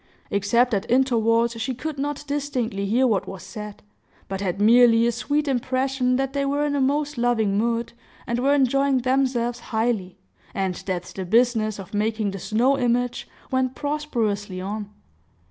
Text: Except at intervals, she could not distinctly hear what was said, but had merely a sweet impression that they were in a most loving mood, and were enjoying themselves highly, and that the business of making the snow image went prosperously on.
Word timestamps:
Except 0.31 0.73
at 0.73 0.89
intervals, 0.89 1.51
she 1.61 1.75
could 1.75 1.99
not 1.99 2.23
distinctly 2.25 2.87
hear 2.87 3.05
what 3.05 3.27
was 3.27 3.43
said, 3.43 3.83
but 4.27 4.41
had 4.41 4.59
merely 4.59 5.05
a 5.05 5.11
sweet 5.11 5.47
impression 5.47 6.15
that 6.15 6.33
they 6.33 6.43
were 6.43 6.65
in 6.65 6.75
a 6.75 6.81
most 6.81 7.19
loving 7.19 7.55
mood, 7.55 7.93
and 8.25 8.39
were 8.39 8.55
enjoying 8.55 9.01
themselves 9.01 9.59
highly, 9.59 10.17
and 10.55 10.73
that 10.87 11.03
the 11.15 11.23
business 11.23 11.77
of 11.77 11.93
making 11.93 12.31
the 12.31 12.39
snow 12.39 12.79
image 12.79 13.27
went 13.51 13.75
prosperously 13.75 14.59
on. 14.59 14.89